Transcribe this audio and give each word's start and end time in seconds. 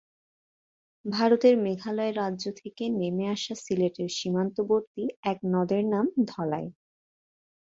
ভারতের 1.05 1.55
মেঘালয় 1.57 2.13
রাজ্য 2.13 2.43
থেকে 2.55 2.83
নেমে 2.91 3.25
আসা 3.29 3.55
সিলেটের 3.55 4.09
সীমান্তবর্তী 4.09 5.03
এক 5.23 5.37
নদের 5.45 5.83
নাম 5.85 6.05
ধলাই। 6.27 6.65